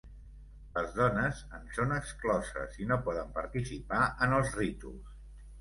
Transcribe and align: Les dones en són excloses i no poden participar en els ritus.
Les 0.77 0.93
dones 0.99 1.41
en 1.57 1.67
són 1.75 1.93
excloses 1.97 2.79
i 2.85 2.89
no 2.93 2.97
poden 3.11 3.31
participar 3.39 4.01
en 4.29 4.35
els 4.39 4.59
ritus. 4.63 5.17